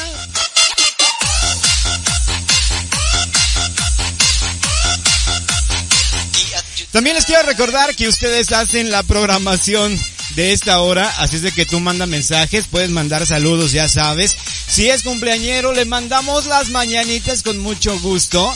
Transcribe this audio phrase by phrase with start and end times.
[6.95, 9.99] También les quiero recordar que ustedes hacen la programación
[10.37, 14.33] de esta hora, así es de que tú manda mensajes, puedes mandar saludos, ya sabes.
[14.69, 18.49] Si es cumpleañero, le mandamos las mañanitas con mucho gusto.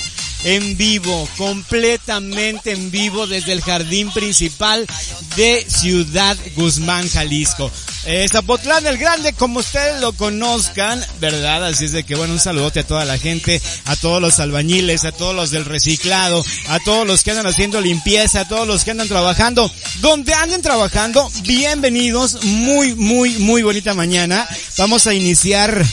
[0.46, 4.88] En vivo, completamente en vivo desde el jardín principal
[5.36, 7.70] de Ciudad Guzmán, Jalisco.
[8.06, 11.66] Eh, Zapotlán el Grande, como ustedes lo conozcan, ¿verdad?
[11.66, 15.04] Así es de que, bueno, un saludote a toda la gente, a todos los albañiles,
[15.04, 18.86] a todos los del reciclado, a todos los que andan haciendo limpieza, a todos los
[18.86, 19.70] que andan trabajando.
[20.00, 24.48] Donde anden trabajando, bienvenidos, muy, muy, muy bonita mañana.
[24.78, 25.86] Vamos a iniciar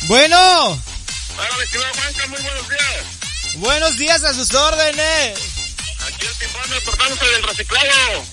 [0.08, 0.38] Bueno,
[0.68, 3.56] Hola, mi estimado Juanca, muy buenos días.
[3.56, 5.38] buenos días a sus órdenes.
[6.08, 8.26] Aquí el Pimpón reportándose del reciclado.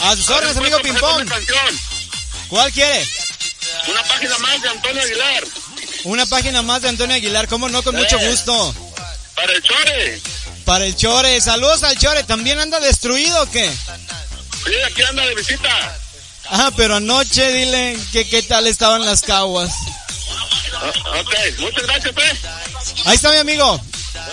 [0.00, 1.28] A sus órdenes, A ver, amigo ¿puedo Pimpón.
[2.48, 3.06] ¿Cuál quiere?
[3.88, 5.44] Una página más de Antonio Aguilar.
[6.04, 7.82] Una página más de Antonio Aguilar, ¿cómo no?
[7.82, 8.74] Con mucho gusto.
[9.38, 10.20] Para el Chore.
[10.64, 13.70] Para el Chore, saludos al Chore, ¿también anda destruido o qué?
[13.70, 15.68] Sí, aquí anda de visita.
[16.50, 19.70] Ah, pero anoche dile que qué tal estaban las caguas.
[20.74, 22.32] Ah, ok, muchas gracias, pues.
[23.06, 23.80] Ahí está mi amigo.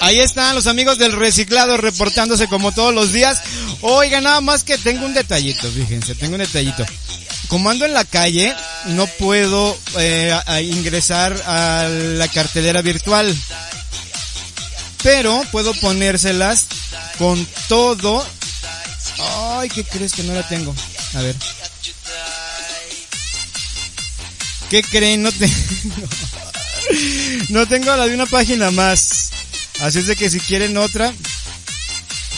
[0.02, 3.42] Ahí están los amigos del reciclado reportándose como todos los días.
[3.82, 6.86] Oiga, nada más que tengo un detallito, fíjense, tengo un detallito.
[7.48, 8.56] Como ando en la calle,
[8.86, 13.34] no puedo eh, a- a ingresar a la cartelera virtual.
[15.06, 16.66] Pero puedo ponérselas
[17.20, 18.28] con todo.
[19.20, 20.74] Ay, ¿qué crees que no la tengo?
[21.14, 21.36] A ver.
[24.72, 25.22] ¿Qué creen?
[25.22, 25.54] No tengo.
[27.50, 29.30] No tengo la de una página más.
[29.80, 31.14] Así es de que si quieren otra,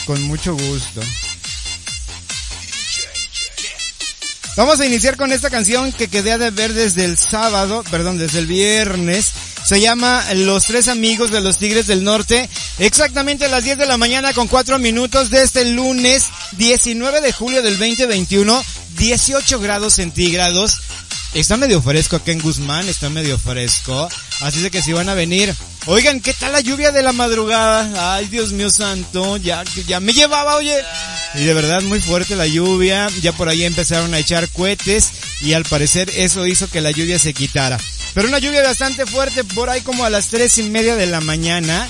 [0.06, 1.02] con mucho gusto.
[4.56, 8.38] Vamos a iniciar con esta canción que quedé de ver desde el sábado, perdón, desde
[8.38, 9.32] el viernes.
[9.68, 12.48] Se llama Los Tres Amigos de los Tigres del Norte.
[12.78, 17.32] Exactamente a las 10 de la mañana con 4 minutos de este lunes 19 de
[17.34, 18.64] julio del 2021.
[18.96, 20.78] 18 grados centígrados.
[21.34, 24.08] Está medio fresco acá en Guzmán, está medio fresco.
[24.40, 25.54] Así de que si van a venir.
[25.84, 28.14] Oigan, ¿qué tal la lluvia de la madrugada?
[28.14, 30.78] Ay, Dios mío santo, ya, ya me llevaba, oye.
[31.34, 33.10] Y de verdad muy fuerte la lluvia.
[33.20, 35.10] Ya por ahí empezaron a echar cohetes
[35.42, 37.78] y al parecer eso hizo que la lluvia se quitara.
[38.14, 41.20] Pero una lluvia bastante fuerte por ahí como a las tres y media de la
[41.20, 41.88] mañana.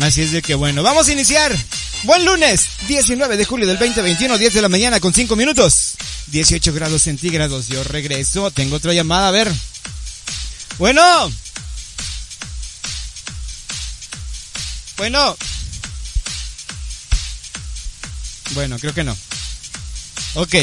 [0.00, 1.56] Así es de que bueno, vamos a iniciar.
[2.04, 5.96] Buen lunes, 19 de julio del 2021, 10 de la mañana con 5 minutos.
[6.28, 7.68] 18 grados centígrados.
[7.68, 8.50] Yo regreso.
[8.50, 9.52] Tengo otra llamada, a ver.
[10.78, 11.30] Bueno.
[14.96, 15.36] Bueno.
[18.54, 19.16] Bueno, creo que no.
[20.34, 20.54] Ok.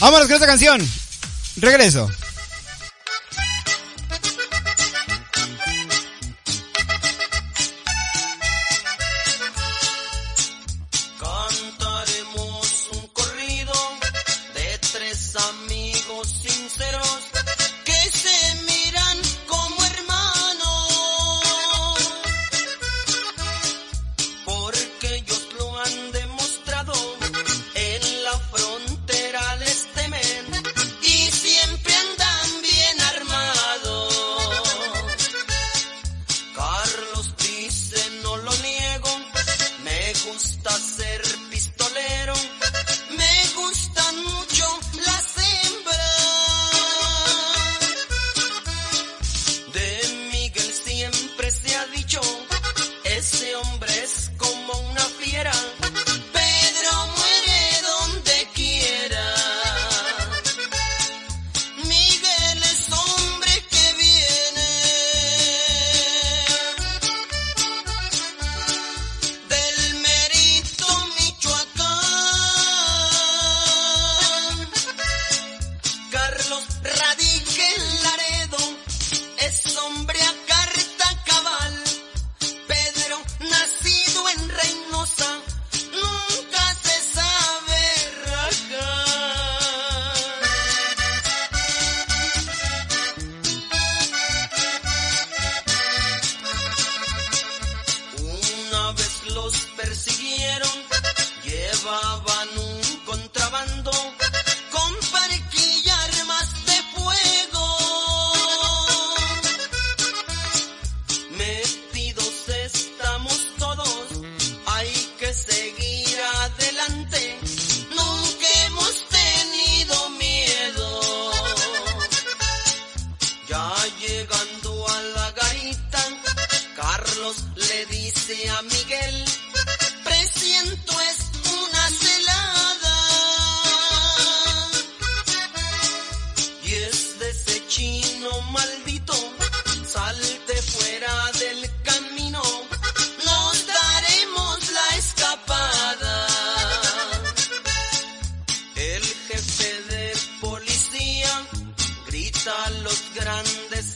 [0.00, 0.86] Vámonos con esta canción.
[1.56, 2.10] Regreso.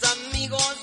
[0.04, 0.76] Amigos,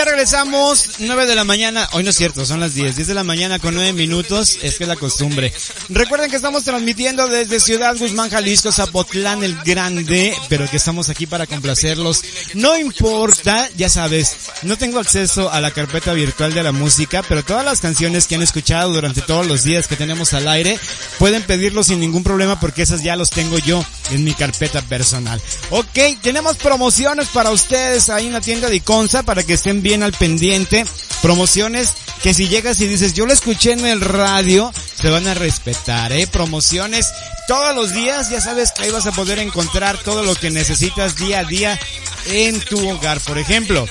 [0.00, 3.12] ya regresamos, 9 de la mañana, hoy no es cierto, son las 10, 10 de
[3.12, 5.52] la mañana con 9 minutos, es que es la costumbre.
[5.92, 11.26] Recuerden que estamos transmitiendo desde Ciudad Guzmán, Jalisco, Zapotlán el Grande, pero que estamos aquí
[11.26, 12.22] para complacerlos.
[12.54, 17.44] No importa, ya sabes, no tengo acceso a la carpeta virtual de la música, pero
[17.44, 20.78] todas las canciones que han escuchado durante todos los días que tenemos al aire,
[21.18, 25.42] pueden pedirlo sin ningún problema porque esas ya los tengo yo en mi carpeta personal.
[25.70, 30.04] Ok, tenemos promociones para ustedes ahí en la tienda de Iconza para que estén bien
[30.04, 30.86] al pendiente.
[31.22, 35.34] Promociones que si llegas y dices, yo lo escuché en el radio, se van a
[35.34, 36.26] respetar, ¿eh?
[36.26, 37.12] Promociones
[37.46, 41.16] todos los días, ya sabes que ahí vas a poder encontrar todo lo que necesitas
[41.16, 41.78] día a día
[42.26, 43.20] en tu hogar.
[43.20, 43.86] Por ejemplo,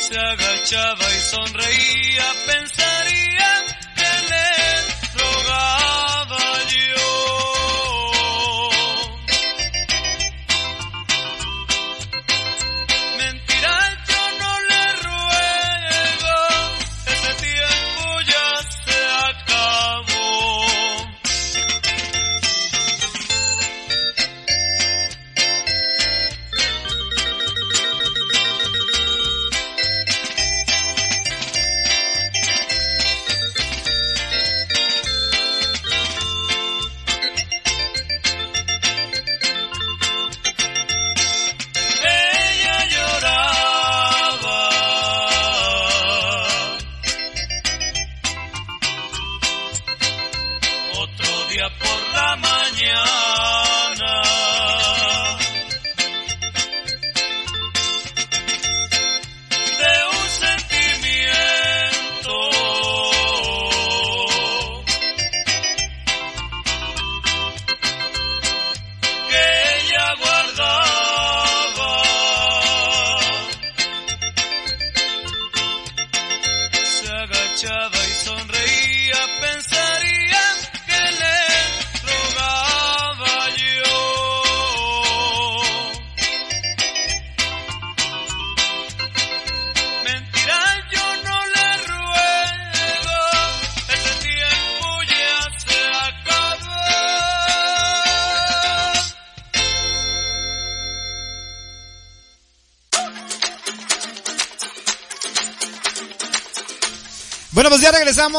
[0.08, 3.55] Se agachaba y sonreía, pensaría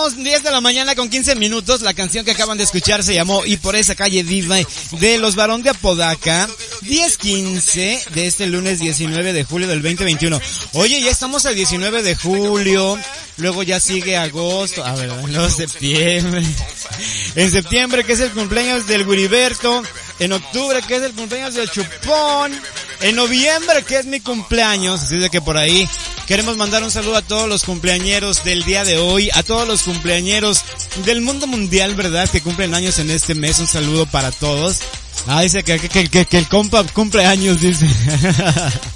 [0.07, 1.83] regresamos, 10 de la mañana con 15 minutos.
[1.83, 4.57] La canción que acaban de escuchar se llamó Y por esa calle viva
[4.93, 6.49] de Los Barón de Apodaca.
[6.83, 10.41] 10-15 de este lunes 19 de julio del 2021.
[10.75, 12.99] Oye, ya estamos al 19 de julio.
[13.39, 14.85] Luego ya sigue agosto.
[14.85, 16.43] A ver, no, septiembre.
[17.35, 19.83] En septiembre, que es el cumpleaños del Guriberto.
[20.19, 22.53] En octubre, que es el cumpleaños del Chupón.
[23.01, 25.03] En noviembre, que es mi cumpleaños.
[25.03, 25.89] Así de que por ahí
[26.27, 29.31] queremos mandar un saludo a todos los cumpleañeros del día de hoy.
[29.35, 30.65] A todos los cumpleañeros
[31.05, 32.29] del mundo mundial, ¿verdad?
[32.29, 33.59] Que cumplen años en este mes.
[33.59, 34.81] Un saludo para todos.
[35.27, 37.87] Ah, dice que, que, el compa cumple años, dice.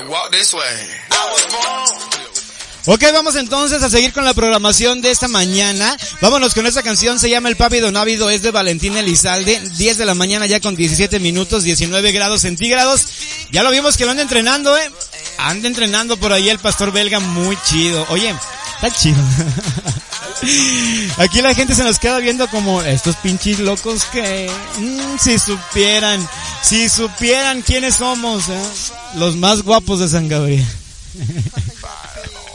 [0.08, 1.05] Walk this way.
[2.88, 5.98] Ok, vamos entonces a seguir con la programación de esta mañana.
[6.22, 9.60] Vámonos con esta canción, se llama El Pávido Návido, es de Valentín Elizalde.
[9.60, 13.08] 10 de la mañana ya con 17 minutos, 19 grados centígrados.
[13.52, 14.92] Ya lo vimos que lo anda entrenando, eh.
[15.40, 18.06] Anda entrenando por ahí el pastor belga, muy chido.
[18.10, 18.36] Oye,
[18.76, 19.18] está chido.
[21.18, 26.30] Aquí la gente se nos queda viendo como estos pinches locos que, mm, si supieran,
[26.62, 28.64] si supieran quiénes somos, eh.
[29.16, 30.68] Los más guapos de San Gabriel.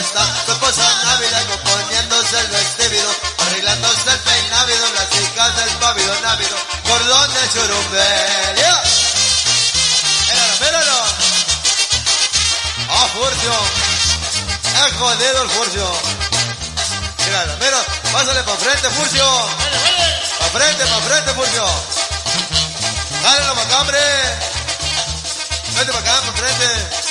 [0.00, 6.56] está tu esposa návida componiéndose el vestido, arreglándose el peinávido, las hijas del pavido návido,
[6.84, 8.54] cordón de churumbel.
[10.28, 11.04] Míralo, míralo.
[12.90, 13.52] ¡Ah, furcio!
[14.86, 15.92] ¡Es jodido el furcio!
[17.26, 17.78] Míralo, mira,
[18.12, 19.24] pásale para frente, furcio.
[20.44, 21.64] Pa' frente, pa' frente, Furcio.
[23.22, 23.98] Dale la macambre.
[25.74, 27.03] Vete pa' acá, pa' frente.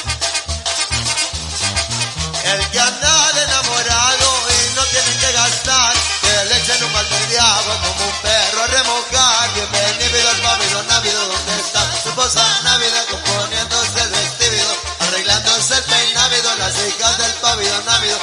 [2.43, 7.27] El que anda de enamorado y no tiene que gastar, que le echen un balde
[7.27, 9.53] de agua como un perro a remojar.
[9.53, 16.55] Bienvenido al pabellón návido donde está su esposa návida componiéndose el vestido, arreglándose el peinávido,
[16.57, 18.17] las hijas del pabellón návido,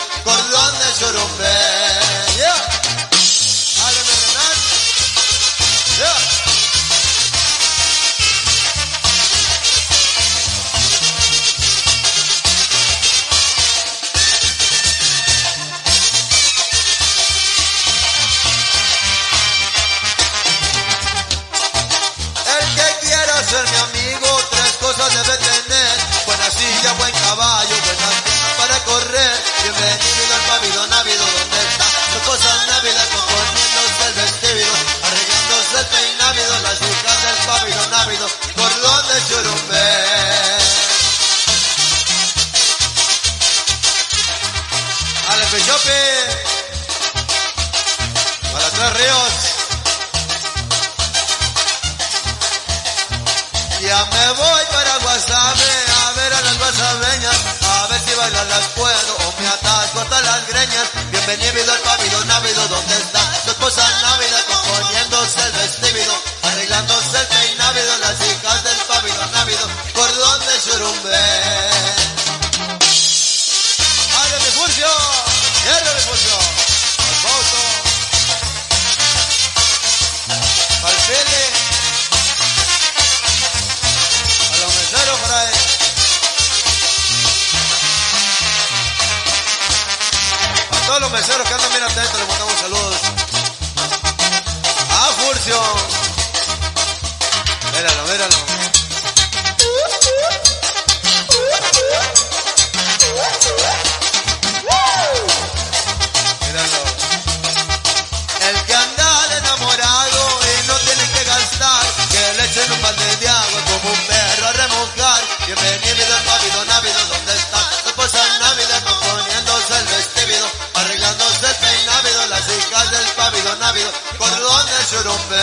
[125.30, 125.36] churumbe.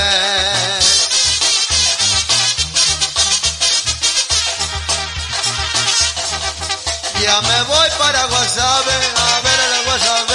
[7.21, 10.26] Ya me voy para Guasave, a ver a la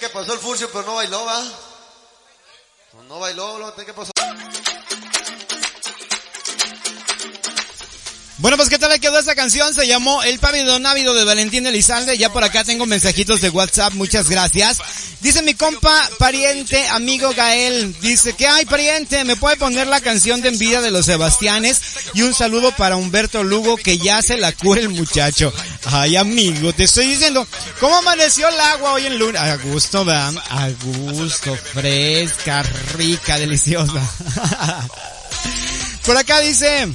[0.00, 1.44] que pasó el furcio, pero no bailó, va.
[2.94, 4.10] No, no bailó, lo que pasó.
[8.38, 9.74] Bueno, pues ¿qué tal le quedó esta canción?
[9.74, 12.16] Se llamó El Pávido Návido de Valentín Elizalde.
[12.16, 14.78] Ya por acá tengo mensajitos de WhatsApp, muchas gracias.
[15.20, 20.40] Dice mi compa, pariente, amigo Gael, dice que hay pariente, me puede poner la canción
[20.40, 21.80] de En Vida de los Sebastianes
[22.14, 25.52] y un saludo para Humberto Lugo que ya se la cura el muchacho.
[25.84, 27.46] Ay amigo, te estoy diciendo,
[27.80, 29.40] ¿cómo amaneció el agua hoy en lunes?
[29.40, 32.62] A gusto, vean, a gusto, fresca,
[32.96, 34.00] rica, deliciosa.
[36.06, 36.88] por acá dice,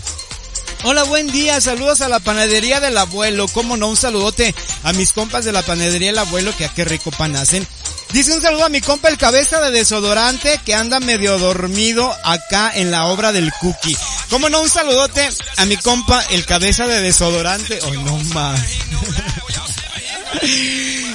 [0.84, 1.60] Hola, buen día.
[1.62, 3.48] Saludos a la panadería del abuelo.
[3.48, 6.86] Cómo no, un saludote a mis compas de la panadería del abuelo, que a qué
[6.86, 7.68] rico pan hacen.
[8.12, 12.72] Dice un saludo a mi compa el cabeza de desodorante que anda medio dormido acá
[12.74, 13.98] en la obra del cookie.
[14.30, 17.80] Cómo no, un saludote a mi compa el cabeza de desodorante.
[17.84, 18.62] Oh, no más.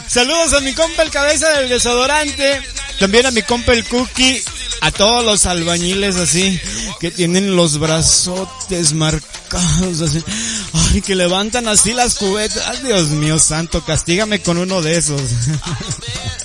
[0.09, 2.61] Saludos a mi compa el cabeza del desodorante.
[2.98, 4.42] También a mi compa el cookie.
[4.83, 6.59] A todos los albañiles así,
[7.00, 10.24] que tienen los brazotes marcados así.
[10.72, 12.83] Ay, que levantan así las cubetas.
[12.83, 15.20] Dios mío santo, castígame con uno de esos.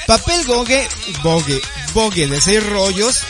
[0.07, 0.87] Papel Gogue,
[1.23, 1.61] Bogue,
[1.95, 3.21] Bogue de 6 rollos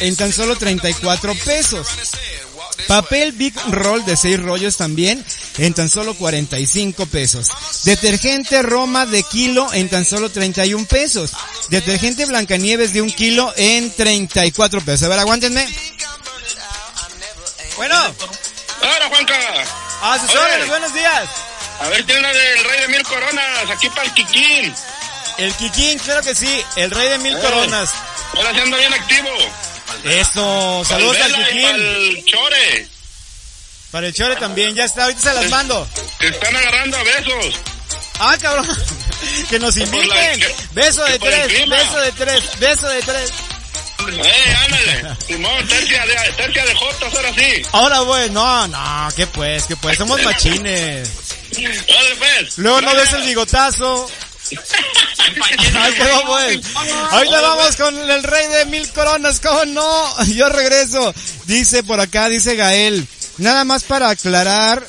[0.00, 1.86] en tan solo 34 pesos.
[2.88, 5.24] Papel Big Roll de 6 rollos también
[5.58, 7.48] en tan solo 45 pesos.
[7.84, 11.32] Detergente Roma de kilo en tan solo 31 pesos.
[11.68, 15.06] Detergente Blancanieves de un kilo en 34 pesos.
[15.06, 15.66] A ver, aguántenme.
[17.76, 17.96] Bueno.
[17.96, 19.34] Ahora, Juanca.
[20.02, 20.38] A sus Oye.
[20.38, 21.28] órdenes, buenos días.
[21.80, 24.74] A ver, tiene una del Rey de Mil Coronas, aquí para el Kikín.
[25.38, 26.62] El Kikín, claro que sí.
[26.76, 27.90] El rey de mil coronas.
[28.36, 29.28] Ahora sí anda bien activo.
[30.04, 32.24] Eso, saludos al Kikín.
[32.26, 32.88] Chore.
[33.90, 35.86] Para el Chore también, ya está, ahorita se las mando.
[36.18, 37.54] Te están agarrando a besos.
[38.18, 38.68] Ah, cabrón.
[39.48, 40.40] Que nos inviten.
[40.40, 43.32] que- Beso de que por el tres, beso de tres, beso de tres.
[44.10, 45.16] Eh, ándale.
[45.26, 47.62] Simón, tercia de, tercia de Jotas, ahora sí.
[47.70, 51.08] Ahora, güey, no, no, ¿qué pues, qué pues, somos machines.
[51.54, 52.58] Pues.
[52.58, 54.10] Luego no ves el bigotazo.
[55.74, 56.62] Ahí quedó, güey.
[57.10, 60.24] Ahorita vamos con el rey de mil coronas, ¿cómo no?
[60.34, 61.14] Yo regreso.
[61.46, 63.06] Dice por acá, dice Gael.
[63.38, 64.86] Nada más para aclarar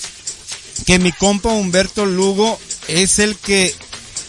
[0.86, 3.73] que mi compa Humberto Lugo es el que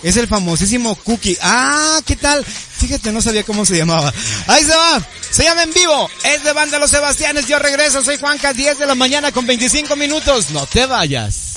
[0.03, 1.39] es el famosísimo Cookie.
[1.41, 2.45] Ah, ¿qué tal?
[2.45, 4.13] Fíjate, no sabía cómo se llamaba.
[4.47, 5.03] Ahí se va.
[5.31, 6.11] Se llama en vivo.
[6.25, 7.49] Es de Banda Los Sebastianes.
[7.49, 8.03] Yo regreso.
[8.03, 10.51] Soy Juanca, 10 de la mañana con 25 minutos.
[10.51, 11.54] No te vayas.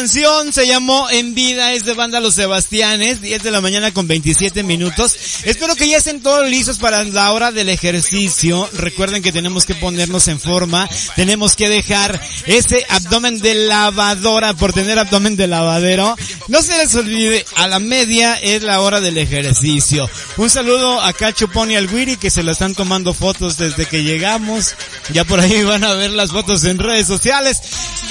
[0.00, 4.08] Canción, se llamó En Vida, es de banda Los Sebastianes, 10 de la mañana con
[4.08, 5.14] 27 minutos.
[5.44, 8.68] Espero que ya estén todos listos para la hora del ejercicio.
[8.74, 14.72] Recuerden que tenemos que ponernos en forma, tenemos que dejar ese abdomen de lavadora por
[14.72, 16.14] tener abdomen de lavadero.
[16.48, 20.10] No se les olvide, a la media es la hora del ejercicio.
[20.36, 24.04] Un saludo a Cachupón y al Wiri que se lo están tomando fotos desde que
[24.04, 24.74] llegamos.
[25.12, 27.60] Ya por ahí van a ver las fotos en redes sociales.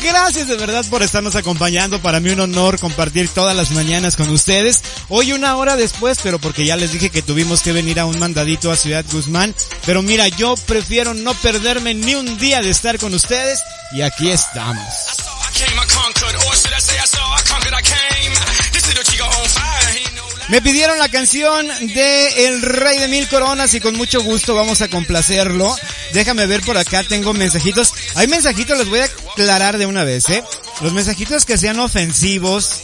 [0.02, 2.02] Gracias de verdad por estarnos acompañando.
[2.02, 4.82] Para mí un honor compartir todas las mañanas con ustedes.
[5.10, 8.20] Hoy una hora después, pero porque ya les dije que tuvimos que venir a un
[8.20, 9.56] mandadito a Ciudad Guzmán.
[9.86, 14.30] Pero mira, yo prefiero no perderme ni un día de estar con ustedes y aquí
[14.30, 14.86] estamos.
[20.50, 24.82] Me pidieron la canción de El Rey de Mil Coronas y con mucho gusto vamos
[24.82, 25.76] a complacerlo.
[26.12, 27.94] Déjame ver por acá, tengo mensajitos.
[28.16, 30.44] Hay mensajitos, los voy a aclarar de una vez, ¿eh?
[30.82, 32.82] Los mensajitos que sean ofensivos,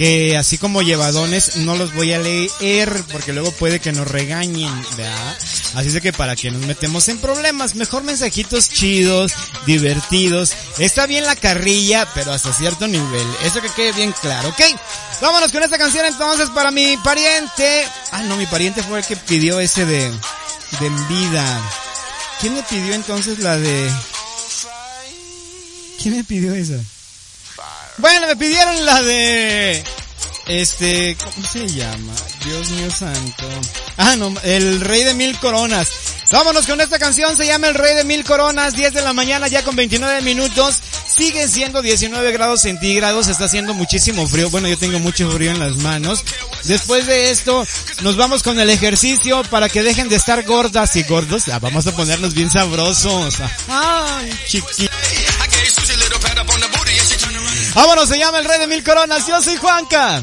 [0.00, 4.72] que así como llevadones no los voy a leer porque luego puede que nos regañen,
[4.96, 5.36] ¿verdad?
[5.74, 9.34] Así es de que para que nos metemos en problemas, mejor mensajitos chidos,
[9.66, 10.54] divertidos.
[10.78, 13.26] Está bien la carrilla, pero hasta cierto nivel.
[13.44, 14.62] Eso que quede bien claro, ¿ok?
[15.20, 17.86] Vámonos con esta canción entonces para mi pariente.
[18.10, 20.10] Ah, no, mi pariente fue el que pidió ese de,
[20.80, 21.62] de en vida.
[22.40, 23.90] ¿Quién me pidió entonces la de...
[26.00, 26.82] ¿Quién me pidió esa?
[28.00, 29.84] Bueno, me pidieron la de...
[30.46, 32.12] Este, ¿cómo se llama?
[32.44, 33.44] Dios mío santo.
[33.96, 35.88] Ah, no, el rey de mil coronas.
[36.30, 39.48] Vámonos con esta canción, se llama El Rey de Mil Coronas, 10 de la mañana
[39.48, 40.80] ya con 29 minutos.
[41.04, 44.48] Sigue siendo 19 grados centígrados, está haciendo muchísimo frío.
[44.48, 46.24] Bueno, yo tengo mucho frío en las manos.
[46.64, 47.66] Después de esto,
[48.02, 51.46] nos vamos con el ejercicio para que dejen de estar gordas y gordos.
[51.60, 53.38] Vamos a ponernos bien sabrosos.
[53.68, 54.92] Ay, chiquito.
[57.74, 59.26] Vámonos, se llama El Rey de Mil Coronas.
[59.26, 60.22] Yo soy Juanca.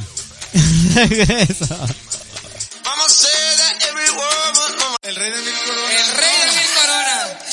[0.96, 1.78] Regreso.
[5.08, 5.90] El rey de mil coronas.
[5.92, 7.47] El rey de mil coronas.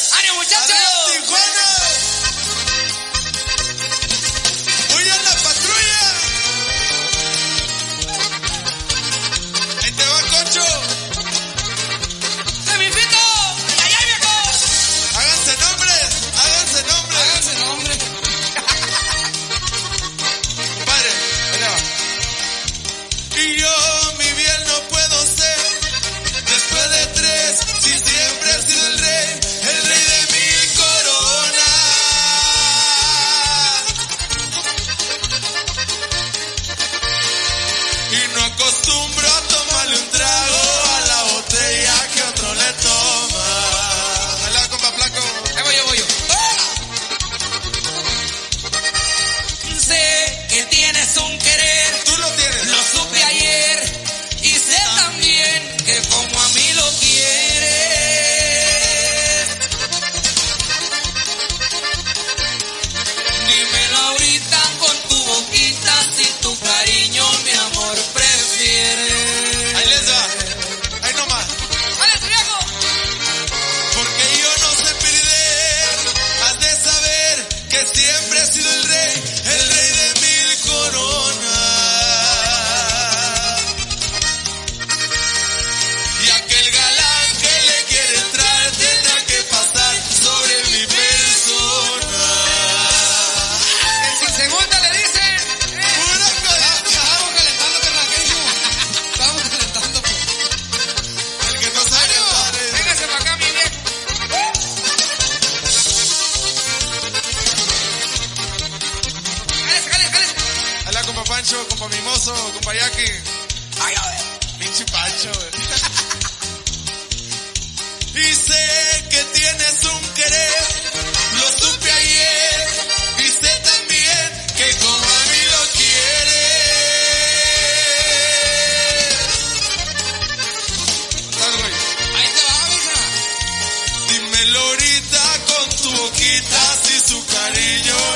[136.25, 138.14] Tu boquita si su cariño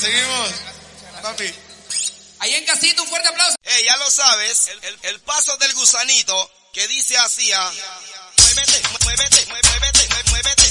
[0.00, 0.48] Seguimos.
[1.22, 1.44] Papi.
[2.38, 3.54] Ahí en casito, un fuerte aplauso.
[3.62, 7.50] Hey, ya lo sabes, el, el- el paso del gusanito que dice así,
[8.38, 10.70] muévete, muévete, muévete, muévete,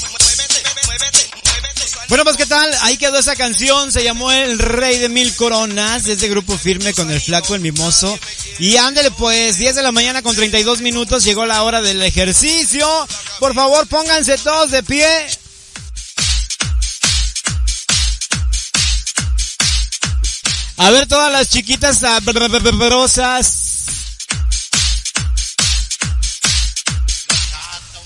[0.86, 2.06] muévete, muévete, gusanito.
[2.08, 6.02] Bueno, pues qué tal, ahí quedó esa canción, se llamó El Rey de Mil Coronas,
[6.04, 8.18] desde Grupo Firme con el flaco, el mimoso.
[8.58, 13.06] Y ándele pues, 10 de la mañana con 32 minutos, llegó la hora del ejercicio.
[13.38, 15.28] Por favor, pónganse todos de pie.
[20.82, 23.54] A ver todas las chiquitas sabrosas.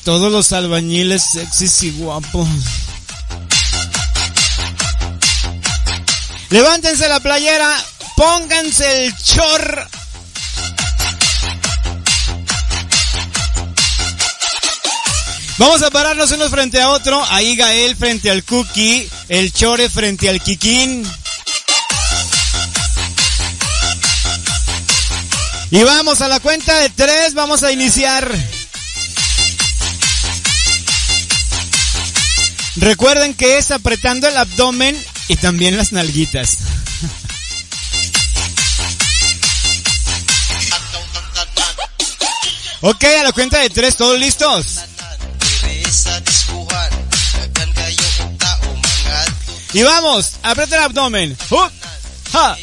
[0.03, 2.49] Todos los albañiles sexys y guapos.
[6.51, 7.71] Levántense la playera,
[8.17, 9.89] pónganse el chor.
[15.59, 17.25] Vamos a pararnos unos frente a otro.
[17.31, 21.09] Ahí Gael frente al Cookie, el Chore frente al Kikín.
[25.75, 28.33] Y vamos a la cuenta de tres, vamos a iniciar.
[32.77, 34.97] Recuerden que es apretando el abdomen
[35.27, 36.59] y también las nalguitas.
[42.81, 44.79] ok, a la cuenta de tres, ¿todos listos?
[49.73, 51.37] Y vamos, aprieta el abdomen.
[51.51, 51.73] Up,
[52.33, 52.57] ha,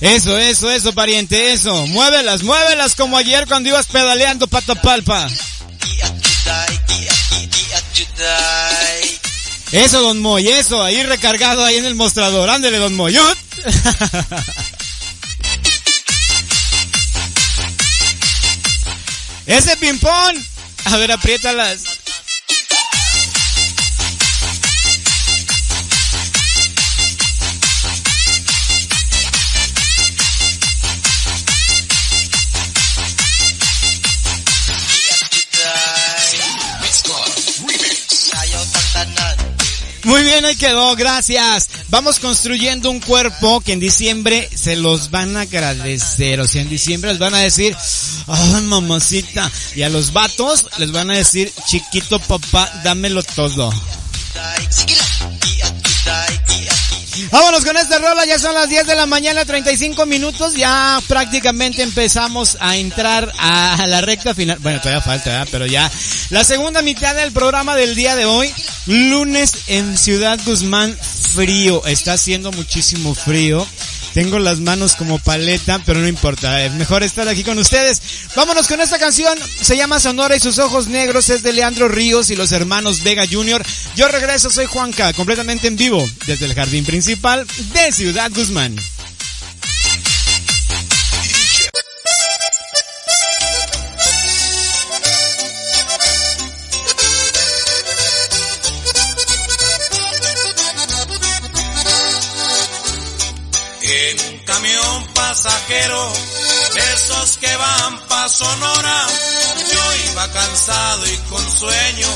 [0.00, 1.86] Eso, eso, eso, pariente, eso.
[1.88, 5.28] Muévelas, muévelas como ayer cuando ibas pedaleando patapalpa.
[9.72, 12.48] Eso, don Moy, eso, ahí recargado ahí en el mostrador.
[12.48, 13.18] Ándele, don Moy.
[19.46, 20.36] Ese ping-pong.
[20.84, 21.84] A ver, apriétalas.
[40.08, 41.68] Muy bien, ahí quedó, gracias.
[41.90, 46.40] Vamos construyendo un cuerpo que en diciembre se los van a agradecer.
[46.40, 47.76] O sea, en diciembre les van a decir,
[48.26, 49.52] ay mamacita.
[49.76, 53.70] Y a los vatos les van a decir, chiquito papá, dámelo todo.
[57.30, 61.82] Vámonos con esta rola, ya son las 10 de la mañana, 35 minutos, ya prácticamente
[61.82, 64.58] empezamos a entrar a la recta final.
[64.60, 65.90] Bueno, todavía falta, pero ya
[66.30, 68.52] la segunda mitad del programa del día de hoy,
[68.86, 70.96] lunes en Ciudad Guzmán,
[71.34, 73.66] frío, está haciendo muchísimo frío.
[74.18, 78.02] Tengo las manos como paleta, pero no importa, es mejor estar aquí con ustedes.
[78.34, 82.28] Vámonos con esta canción, se llama Sonora y sus ojos negros, es de Leandro Ríos
[82.30, 83.64] y los hermanos Vega Jr.
[83.94, 88.74] Yo regreso, soy Juanca, completamente en vivo, desde el jardín principal de Ciudad Guzmán.
[105.42, 106.12] Pasajero,
[106.74, 109.06] de esos que van pa' Sonora,
[109.72, 112.08] yo iba cansado y con sueño,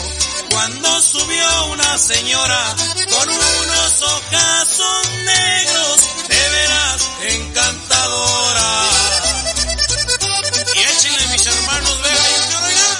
[0.50, 2.74] cuando subió una señora
[3.10, 5.96] con unos ojazos negros,
[6.28, 8.70] de veras encantadora.
[10.74, 11.98] Y échenle mis hermanos
[12.66, 12.98] oiga.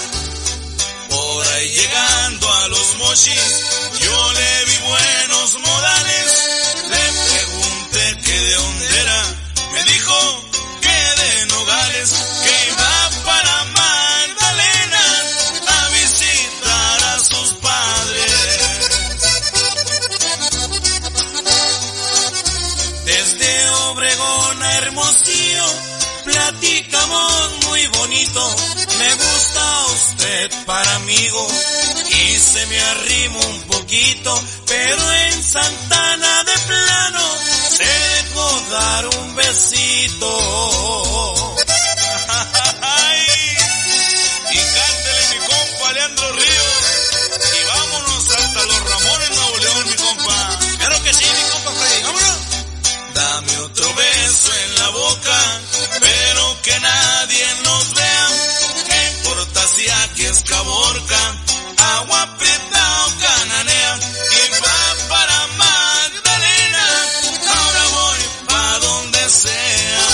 [1.08, 3.64] Por ahí llegando a los mochis,
[24.92, 25.64] Hermosillo,
[26.22, 28.56] platicamos muy bonito.
[28.98, 31.48] Me gusta usted para amigo
[32.10, 37.22] y se me arrimo un poquito, pero en Santana de plano
[37.70, 40.28] se dejó dar un besito.
[44.50, 46.61] Y cántele mi compa Leandro Ríos
[57.22, 58.28] nadie nos vea.
[58.86, 61.22] ¿Qué importa si aquí es caborca?
[61.96, 63.98] Agua preta o cananea.
[64.38, 66.86] Y va para Magdalena.
[67.56, 70.08] Ahora voy pa' donde sea.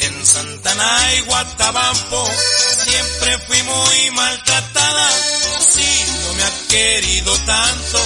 [0.00, 2.30] En Santana y Guatabampo
[2.84, 5.08] siempre fui muy maltratada.
[5.74, 7.98] Si no me ha querido tanto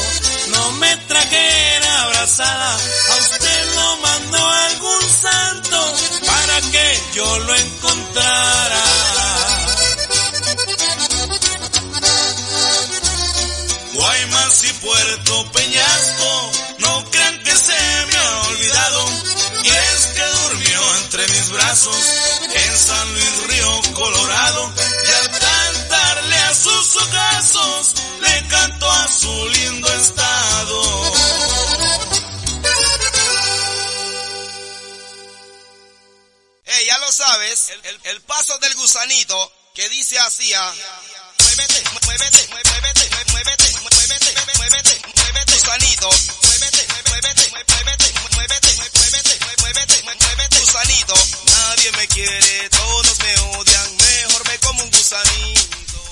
[0.61, 2.73] no me trajera abrazada.
[3.13, 5.79] A usted lo mandó algún santo
[6.27, 8.85] para que yo lo encontrara.
[13.95, 17.81] Guaymas y Puerto Peñasco, no crean que se
[18.11, 19.01] me ha olvidado.
[19.63, 22.03] Y es que durmió entre mis brazos
[22.55, 24.73] en San Luis Río Colorado
[26.83, 31.13] sus ocasos le canto a su lindo estado.
[36.65, 40.73] Hey, ya lo sabes, el, el paso del gusanito que dice así a...
[41.39, 46.11] Muévete, muévete, muévete, muévete, muévete, muévete, muévete, gusanito.
[46.43, 51.15] Muévete, muévete, muévete, muévete, muévete, muévete, muévete, gusanito.
[51.45, 53.70] Nadie me quiere, todos me odian.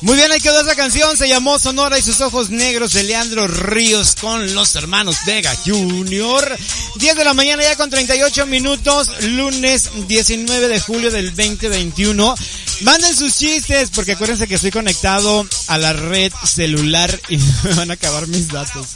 [0.01, 3.49] Muy bien, ahí quedó esa canción, se llamó Sonora y sus ojos negros de Leandro
[3.49, 6.57] Ríos con los hermanos Vega Junior.
[6.94, 12.34] 10 de la mañana ya con 38 minutos, lunes 19 de julio del 2021.
[12.82, 17.90] Manden sus chistes porque acuérdense que estoy conectado a la red celular y me van
[17.90, 18.86] a acabar mis datos.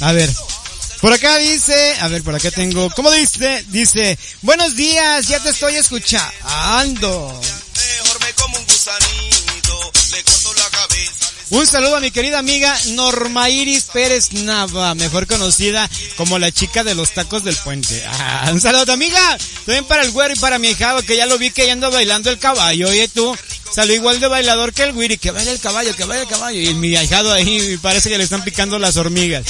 [0.00, 0.34] A ver.
[1.00, 3.64] Por acá dice, a ver, por acá tengo, ¿cómo dice?
[3.68, 7.40] Dice, buenos días, ya te estoy escuchando.
[11.50, 16.82] Un saludo a mi querida amiga Norma Iris Pérez Nava, mejor conocida como la chica
[16.82, 18.04] de los tacos del puente.
[18.20, 21.38] Ah, un saludo amiga, también para el güero y para mi hijado que ya lo
[21.38, 22.88] vi que ya anda bailando el caballo.
[22.88, 23.36] Oye tú,
[23.72, 26.60] salió igual de bailador que el güiri, que baila el caballo, que baila el caballo.
[26.60, 29.44] Y mi ahijado ahí parece que le están picando las hormigas.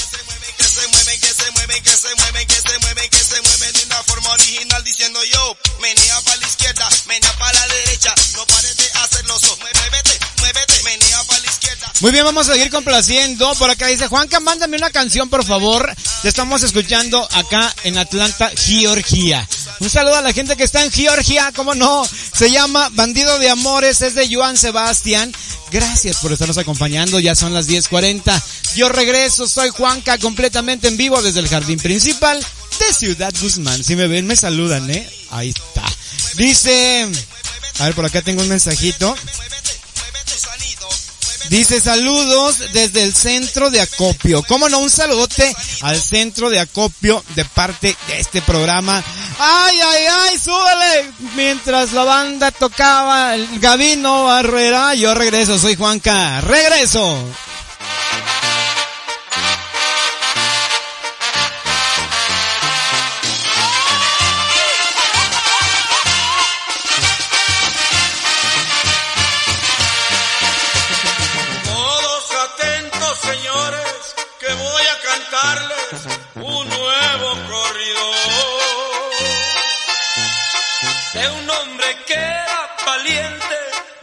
[12.00, 13.52] Muy bien, vamos a seguir complaciendo.
[13.56, 15.92] Por acá dice, Juanca, mándame una canción, por favor.
[16.22, 19.48] Te estamos escuchando acá en Atlanta, Georgia.
[19.80, 22.04] Un saludo a la gente que está en Georgia, ¿cómo no?
[22.32, 25.32] Se llama Bandido de Amores, es de Joan Sebastián.
[25.70, 28.42] Gracias por estarnos acompañando, ya son las 10.40.
[28.74, 32.44] Yo regreso, soy Juanca, completamente en vivo desde el jardín principal
[32.80, 33.84] de Ciudad Guzmán.
[33.84, 35.08] Si me ven, me saludan, ¿eh?
[35.30, 35.84] Ahí está.
[36.36, 37.08] Dice,
[37.78, 39.14] a ver, por acá tengo un mensajito.
[41.48, 44.42] Dice saludos desde el centro de acopio.
[44.42, 44.78] ¿Cómo no?
[44.78, 49.02] Un saludote al centro de acopio de parte de este programa.
[49.38, 50.38] ¡Ay, ay, ay!
[50.38, 51.12] ¡Súbele!
[51.36, 55.58] Mientras la banda tocaba el Gabino Barrera, yo regreso.
[55.58, 56.40] Soy Juanca.
[56.42, 57.24] ¡Regreso!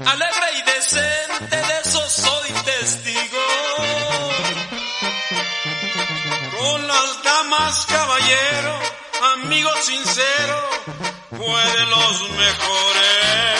[0.05, 3.45] Alegre y decente, de eso soy testigo.
[6.59, 8.79] Con las damas, caballero,
[9.33, 10.69] amigo sincero,
[11.29, 13.59] fue de los mejores.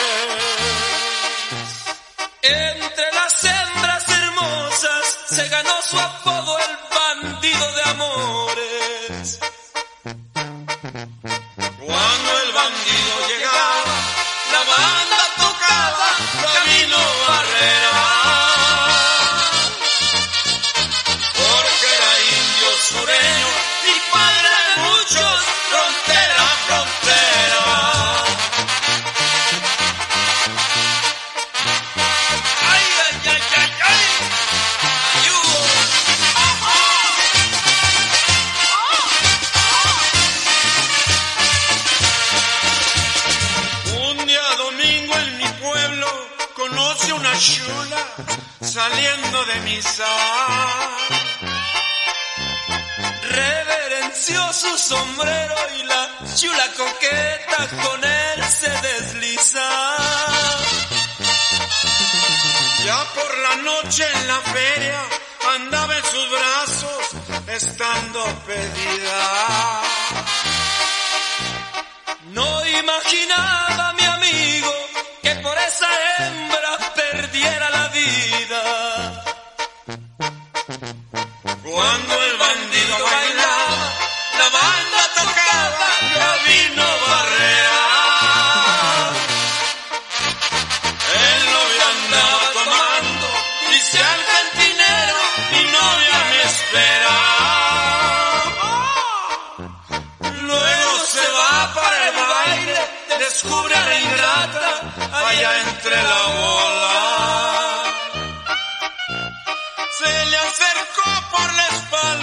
[2.42, 8.55] Entre las hembras hermosas se ganó su apodo el bandido de amores.
[63.86, 65.00] Noche en la feria
[65.54, 67.02] andaba en sus brazos
[67.46, 69.05] estando pedida.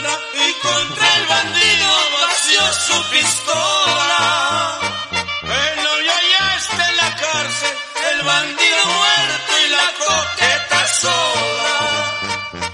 [0.06, 1.88] Y contra el bandido
[2.22, 4.80] vació su pistola.
[5.44, 7.78] El novio ya está en la cárcel,
[8.12, 11.76] el bandido muerto y la coqueta sola.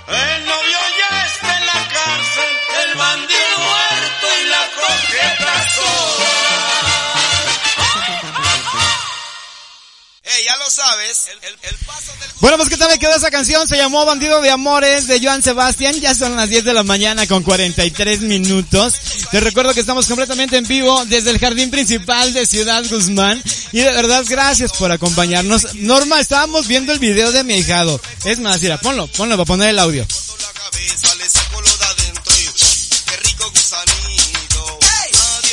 [0.08, 2.52] El novio ya está en la cárcel,
[2.86, 6.36] el bandido muerto y la coqueta sola.
[10.24, 11.78] Ey, ya lo sabes, el, el- el
[12.42, 13.68] Bueno, pues ¿qué tal le quedó esa canción?
[13.68, 15.94] Se llamó Bandido de Amores de Joan Sebastián.
[16.00, 18.96] Ya son las 10 de la mañana con 43 minutos.
[19.30, 23.44] Te recuerdo que estamos completamente en vivo desde el jardín principal de Ciudad Guzmán.
[23.74, 25.76] Y de verdad, gracias por acompañarnos.
[25.76, 28.00] Norma, estábamos viendo el video de mi hijado.
[28.24, 30.08] Es más, mira, ponlo, ponlo para poner el audio.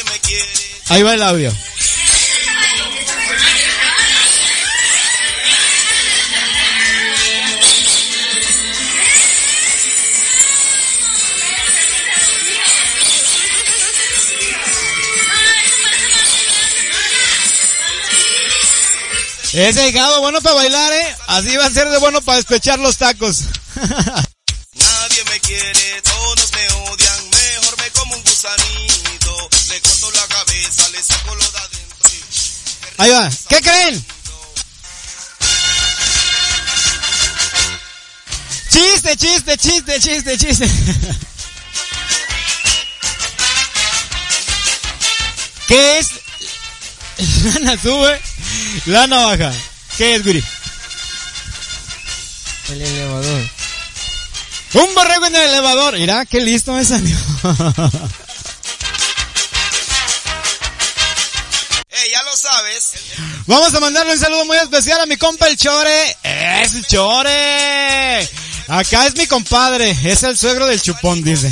[0.05, 0.95] me.
[0.95, 1.53] Ahí va el audio.
[19.57, 21.17] Ese hijado bueno para bailar, eh.
[21.29, 23.45] Así va a ser de bueno para despechar los tacos.
[24.75, 27.31] Nadie me quiere, todos me odian.
[27.31, 29.49] Mejor me como un gusanito.
[29.71, 32.11] Le corto la cabeza, le saco lo de adentro
[32.99, 33.31] Ahí va.
[33.49, 34.07] ¿Qué creen?
[38.71, 40.71] Chiste, chiste, chiste, chiste, chiste.
[45.67, 46.11] ¿Qué es?
[47.55, 48.21] Lana sube,
[48.87, 49.53] lana baja.
[49.97, 50.45] ¿Qué es, Guri?
[52.71, 53.51] El elevador.
[54.75, 55.95] Un borrego en el elevador.
[55.99, 57.17] Mira, qué listo me salió.
[61.89, 62.93] Ey, ya lo sabes.
[63.47, 66.17] Vamos a mandarle un saludo muy especial a mi compa el Chore.
[66.23, 68.29] ¡Es el Chore!
[68.69, 69.97] Acá es mi compadre.
[70.05, 71.51] Es el suegro del chupón, dice.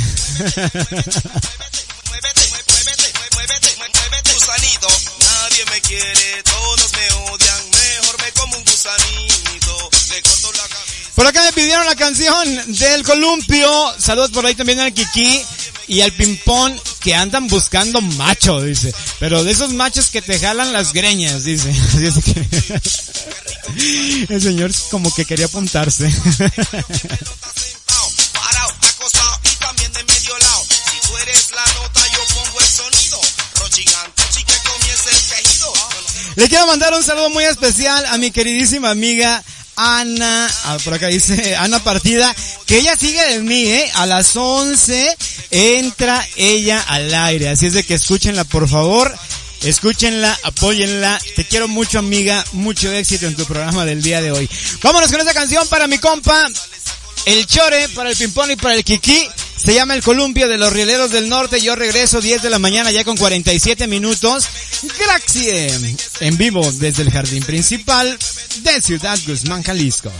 [11.15, 13.93] Por acá me pidieron la canción del columpio.
[13.97, 15.41] Saludos por ahí también al Kiki
[15.87, 18.93] y al Pimpón que andan buscando macho, dice.
[19.19, 21.71] Pero de esos machos que te jalan las greñas, dice.
[24.29, 26.09] El señor como que quería apuntarse.
[36.35, 39.41] Le quiero mandar un saludo muy especial a mi queridísima amiga
[39.75, 42.33] Ana, ah, por acá dice Ana Partida,
[42.65, 43.91] que ella sigue de mí, ¿eh?
[43.95, 45.17] A las 11
[45.51, 49.15] entra ella al aire, así es de que escúchenla por favor,
[49.63, 54.49] escúchenla, apóyenla, te quiero mucho amiga, mucho éxito en tu programa del día de hoy.
[54.81, 56.47] Vámonos con esta canción para mi compa,
[57.25, 59.27] el Chore, para el Pimpón y para el Kiki.
[59.65, 61.59] Se llama el Columpio de los Rieleros del Norte.
[61.59, 64.47] Yo regreso 10 de la mañana ya con 47 minutos.
[64.99, 65.81] Gracias.
[66.19, 68.15] En vivo desde el jardín principal
[68.61, 70.11] de Ciudad Guzmán, Jalisco.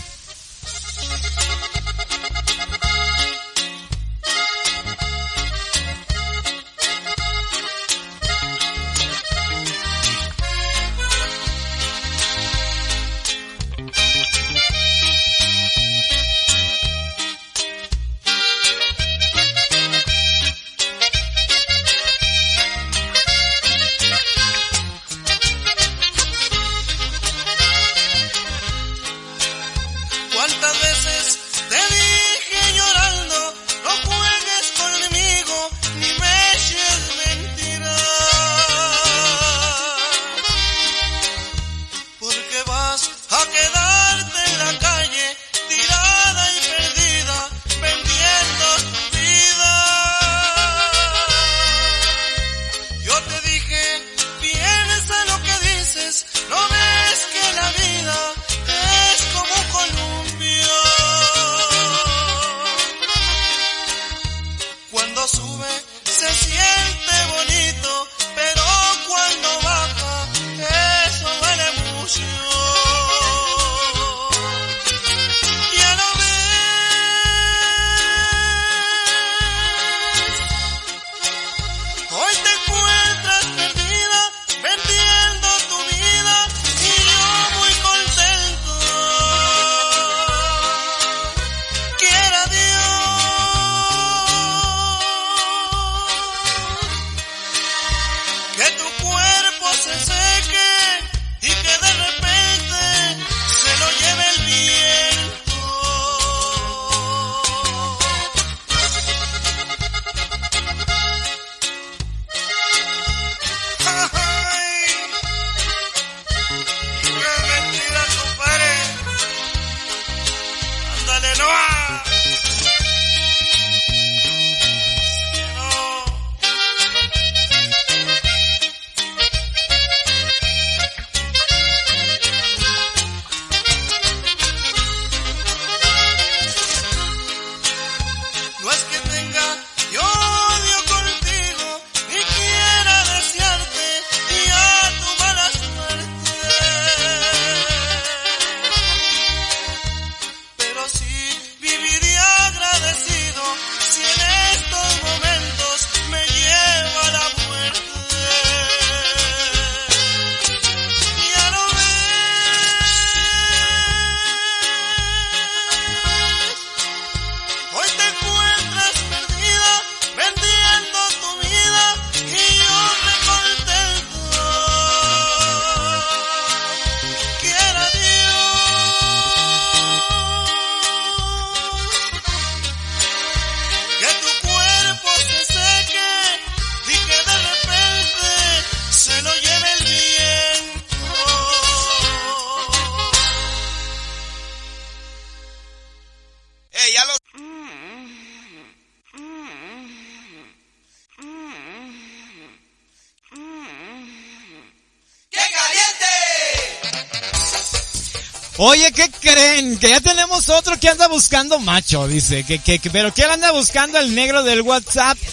[208.76, 209.78] Oye, ¿qué creen?
[209.78, 212.44] Que ya tenemos otro que anda buscando macho, dice.
[212.44, 215.16] Que, que, que- pero que anda buscando el negro del WhatsApp.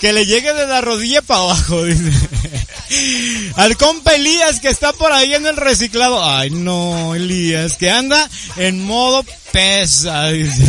[0.00, 2.10] que le llegue de la rodilla para abajo, dice.
[3.56, 6.24] Al compa Elías que está por ahí en el reciclado.
[6.24, 8.26] Ay, no, Elías, que anda
[8.56, 10.62] en modo pesa, dice.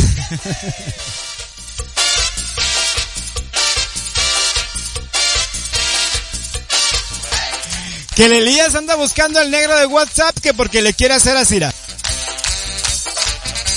[8.20, 11.58] Que el Elías anda buscando al negro de WhatsApp que porque le quiere hacer así.
[11.58, 11.72] ra.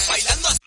[0.10, 0.58] Bailando así.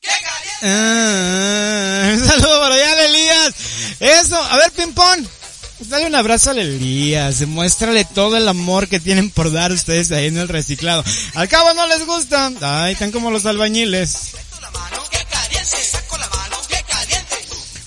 [0.00, 0.62] ¡Qué caliente!
[0.62, 3.54] Ah, un saludo por allá al Elías.
[4.00, 5.28] Eso, a ver, Pimpón.
[5.80, 10.28] Dale un abrazo al Elías, demuéstrale todo el amor que tienen por dar ustedes ahí
[10.28, 11.04] en el reciclado.
[11.34, 12.50] Al cabo no les gusta.
[12.62, 14.30] Ay, están como los albañiles.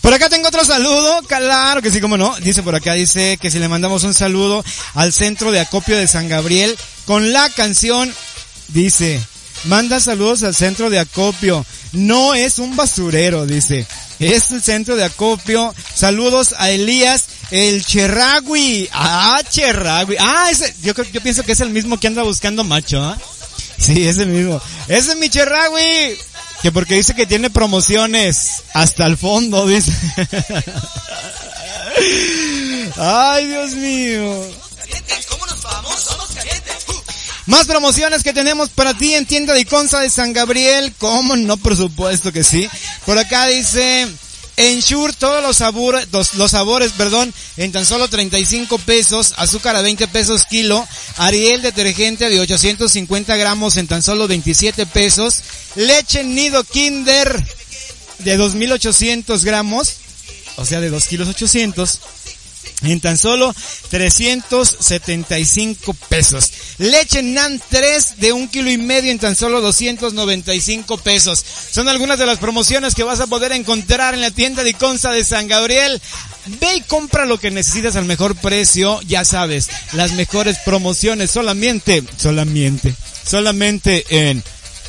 [0.09, 2.35] Por acá tengo otro saludo, claro que sí, como no.
[2.37, 6.07] Dice por acá, dice que si le mandamos un saludo al centro de acopio de
[6.07, 8.11] San Gabriel con la canción,
[8.69, 9.21] dice,
[9.65, 11.63] manda saludos al centro de acopio.
[11.91, 13.85] No es un basurero, dice.
[14.19, 15.75] Es el centro de acopio.
[15.93, 18.89] Saludos a Elías, el Cherragui.
[18.91, 20.15] Ah, Cherragui.
[20.19, 23.15] Ah, ese, yo yo pienso que es el mismo que anda buscando macho, ¿ah?
[23.77, 24.59] Sí, es el mismo.
[24.87, 26.17] Ese es mi Cherragui.
[26.61, 29.91] Que porque dice que tiene promociones hasta el fondo, dice.
[32.97, 34.45] Ay, Dios mío.
[34.77, 35.99] Calientes, ¿cómo nos vamos?
[35.99, 36.75] Somos calientes.
[36.87, 36.93] Uh.
[37.45, 40.93] Más promociones que tenemos para ti en tienda de Iconza de San Gabriel.
[40.97, 41.55] ¿Cómo no?
[41.57, 42.69] Por supuesto que sí.
[43.05, 44.07] Por acá dice,
[44.59, 49.81] Ensure todos los sabores, los, los sabores, perdón, en tan solo 35 pesos, azúcar a
[49.81, 50.85] 20 pesos kilo,
[51.15, 55.39] Ariel detergente de 850 gramos en tan solo 27 pesos,
[55.75, 57.41] leche nido Kinder
[58.17, 59.93] de 2800 gramos,
[60.57, 61.99] o sea de 2 kilos 800,
[62.83, 63.53] en tan solo
[63.89, 66.51] 375 pesos.
[66.77, 71.43] Leche NAN 3 de un kilo y medio en tan solo 295 pesos.
[71.71, 75.11] Son algunas de las promociones que vas a poder encontrar en la tienda de Iconza
[75.11, 76.01] de San Gabriel.
[76.61, 79.01] Ve y compra lo que necesitas al mejor precio.
[79.01, 82.95] Ya sabes, las mejores promociones solamente, solamente,
[83.25, 84.43] solamente en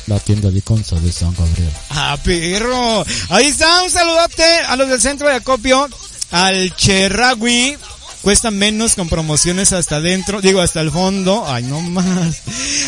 [0.07, 1.71] la tienda de Iconza de San Gabriel.
[1.89, 3.05] Ah, perro.
[3.29, 5.89] Ahí está, un saludote a los del centro de acopio,
[6.31, 7.77] al Cherragui.
[8.21, 11.43] Cuesta menos con promociones hasta adentro, digo hasta el fondo.
[11.47, 12.37] Ay, no más.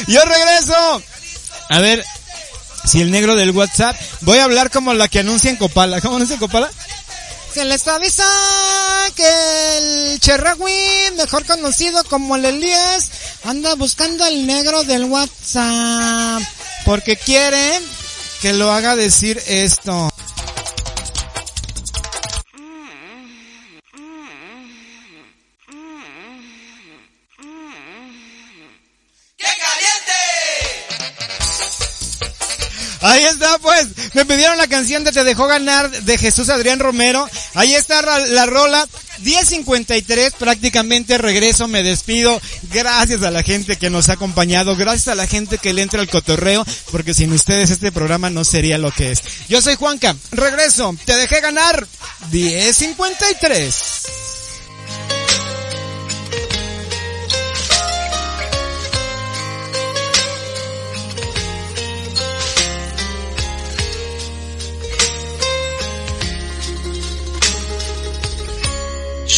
[0.08, 1.02] Yo regreso.
[1.70, 2.06] A ver,
[2.86, 6.02] si el negro del WhatsApp, voy a hablar como la que anuncia en Copala.
[6.02, 6.70] ¿Cómo anuncia en Copala?
[7.54, 8.26] Se les avisa
[9.16, 13.10] que el Cherragui, mejor conocido como el Elías,
[13.44, 16.42] anda buscando al negro del WhatsApp.
[16.86, 17.80] Porque quiere
[18.42, 20.13] que lo haga decir esto.
[34.14, 37.28] Me pidieron la canción de Te dejó ganar de Jesús Adrián Romero.
[37.54, 38.88] Ahí está la, la rola.
[39.24, 42.42] 10.53, prácticamente regreso, me despido.
[42.72, 44.76] Gracias a la gente que nos ha acompañado.
[44.76, 46.66] Gracias a la gente que le entra al cotorreo.
[46.92, 49.24] Porque sin ustedes este programa no sería lo que es.
[49.50, 50.16] Yo soy Juanca.
[50.32, 50.96] Regreso.
[51.06, 51.88] Te dejé ganar.
[52.32, 54.43] 10.53.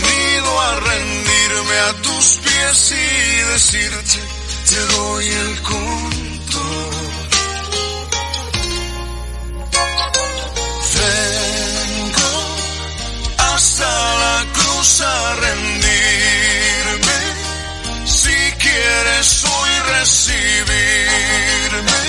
[0.00, 4.18] He venido a rendirme a tus pies y decirte,
[4.68, 6.90] te doy el control.
[11.00, 12.32] Vengo
[13.38, 13.90] hasta
[14.24, 17.18] la cruz a rendirme.
[18.06, 22.00] Si quieres hoy recibirme,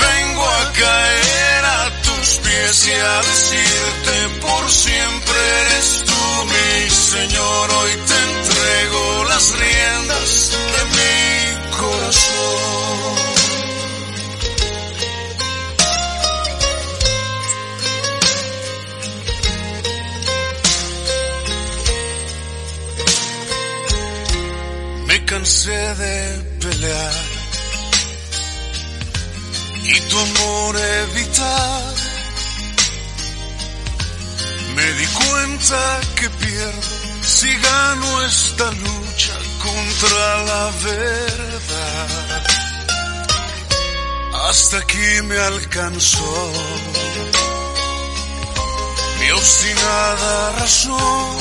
[0.00, 6.11] vengo a caer a tus pies y a decirte por siempre eres tú
[6.44, 7.70] mi Señor.
[7.70, 13.12] Hoy te entrego las riendas de mi corazón.
[25.06, 27.14] Me cansé de pelear
[29.84, 32.01] y tu amor evitar.
[34.82, 36.88] Me di cuenta que pierdo
[37.22, 42.42] si gano esta lucha contra la verdad.
[44.48, 46.52] Hasta aquí me alcanzó
[49.20, 51.36] mi obstinada razón.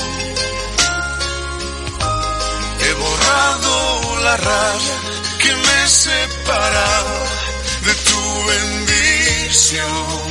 [2.84, 4.98] He borrado la raya
[5.40, 7.20] que me separaba
[7.88, 8.22] de tu
[8.52, 10.31] bendición.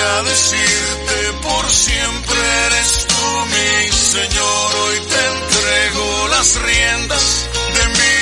[0.00, 4.74] A decirte por siempre eres tú mi Señor.
[4.82, 7.46] Hoy te entrego las riendas
[7.76, 8.18] de mi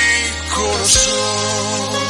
[0.55, 2.05] corazón.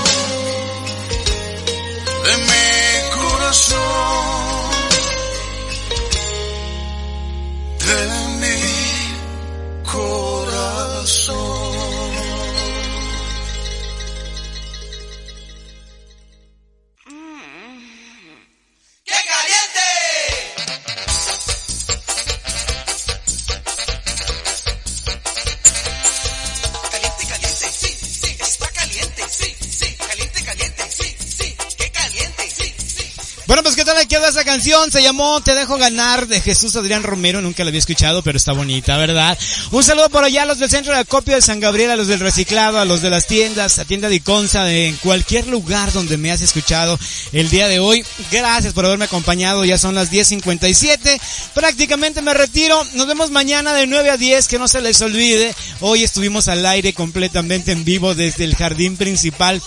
[2.24, 2.70] De mi
[3.16, 3.78] corazón.
[7.88, 8.00] De
[8.40, 8.60] mi
[9.92, 11.57] corazón.
[34.28, 38.22] Esa canción, se llamó Te dejo ganar de Jesús Adrián Romero, nunca la había escuchado,
[38.22, 39.38] pero está bonita, ¿verdad?
[39.70, 42.08] Un saludo por allá a los del centro de acopio de San Gabriel, a los
[42.08, 46.18] del reciclado, a los de las tiendas, a tienda de Iconza, en cualquier lugar donde
[46.18, 46.98] me has escuchado
[47.32, 48.04] el día de hoy.
[48.30, 51.18] Gracias por haberme acompañado, ya son las 10.57,
[51.54, 55.54] prácticamente me retiro, nos vemos mañana de 9 a 10, que no se les olvide,
[55.80, 59.62] hoy estuvimos al aire completamente en vivo desde el jardín principal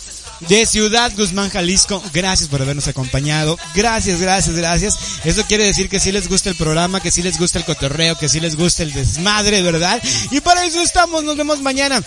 [0.47, 2.01] de Ciudad Guzmán, Jalisco.
[2.13, 3.57] Gracias por habernos acompañado.
[3.75, 4.97] Gracias, gracias, gracias.
[5.23, 8.17] Eso quiere decir que sí les gusta el programa, que sí les gusta el cotorreo,
[8.17, 10.01] que sí les gusta el desmadre, ¿verdad?
[10.31, 11.23] Y para eso estamos.
[11.23, 12.03] Nos vemos mañana.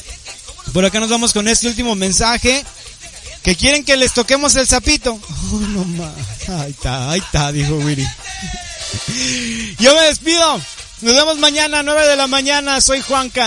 [0.72, 2.64] Por acá nos vamos con este último mensaje.
[3.42, 5.20] Que quieren que les toquemos el sapito.
[5.52, 6.48] Oh, no más.
[6.48, 8.06] Ahí está, ahí está, dijo Willy.
[9.78, 10.60] Yo me despido.
[11.02, 12.80] Nos vemos mañana, 9 de la mañana.
[12.80, 13.42] Soy Juanca.